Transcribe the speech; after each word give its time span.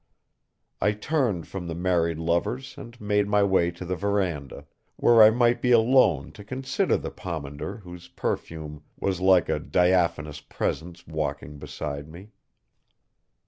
I 0.81 0.93
turned 0.93 1.47
from 1.47 1.67
the 1.67 1.75
married 1.75 2.17
lovers 2.17 2.73
and 2.75 2.99
made 2.99 3.27
my 3.27 3.43
way 3.43 3.69
to 3.69 3.85
the 3.85 3.95
veranda, 3.95 4.65
where 4.95 5.21
I 5.21 5.29
might 5.29 5.61
be 5.61 5.71
alone 5.71 6.31
to 6.31 6.43
consider 6.43 6.97
the 6.97 7.11
pomander 7.11 7.77
whose 7.77 8.07
perfume 8.07 8.81
was 8.99 9.21
like 9.21 9.47
a 9.47 9.59
diaphanous 9.59 10.39
presence 10.41 11.05
walking 11.05 11.59
beside 11.59 12.09
me. 12.09 12.31